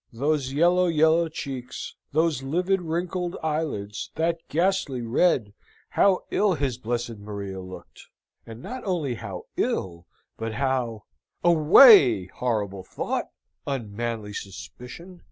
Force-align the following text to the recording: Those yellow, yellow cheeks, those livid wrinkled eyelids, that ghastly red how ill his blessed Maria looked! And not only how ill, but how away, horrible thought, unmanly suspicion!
Those 0.11 0.51
yellow, 0.51 0.87
yellow 0.87 1.29
cheeks, 1.29 1.95
those 2.11 2.41
livid 2.41 2.81
wrinkled 2.81 3.37
eyelids, 3.43 4.09
that 4.15 4.39
ghastly 4.49 5.03
red 5.03 5.53
how 5.89 6.21
ill 6.31 6.55
his 6.55 6.79
blessed 6.79 7.17
Maria 7.19 7.59
looked! 7.61 8.07
And 8.43 8.63
not 8.63 8.83
only 8.83 9.13
how 9.13 9.43
ill, 9.57 10.07
but 10.37 10.55
how 10.55 11.03
away, 11.43 12.25
horrible 12.25 12.81
thought, 12.83 13.27
unmanly 13.67 14.33
suspicion! 14.33 15.19